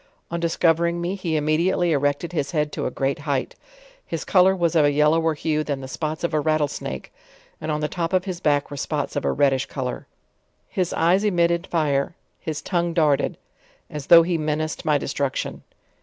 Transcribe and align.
On 0.31 0.39
discovering 0.39 0.99
me, 0.99 1.13
he 1.13 1.33
imme 1.39 1.59
diately 1.59 1.91
erected 1.91 2.33
his 2.33 2.49
head 2.49 2.71
to 2.71 2.87
a 2.87 2.89
great 2.89 3.19
height; 3.19 3.53
his 4.03 4.25
color 4.25 4.55
was 4.55 4.73
of 4.75 4.83
a 4.83 4.91
yellower 4.91 5.35
hue 5.35 5.63
than 5.63 5.79
the 5.81 5.87
spots 5.87 6.23
of 6.23 6.33
a 6.33 6.39
rattle 6.39 6.67
snake; 6.67 7.13
and 7.61 7.69
on 7.71 7.81
the 7.81 7.87
top 7.87 8.11
of 8.11 8.25
his 8.25 8.39
back 8.39 8.71
were 8.71 8.77
spots 8.77 9.15
of 9.15 9.25
a 9.25 9.31
redish 9.31 9.67
color. 9.67 10.07
His 10.67 10.91
eyes 10.93 11.23
emitted 11.23 11.67
5re, 11.71 12.13
his 12.39 12.63
tongue 12.63 12.95
darted, 12.95 13.37
as 13.91 14.07
though 14.07 14.23
he 14.23 14.39
menaced 14.39 14.83
my 14.85 14.97
destruc 14.97 15.35
tion. 15.35 15.61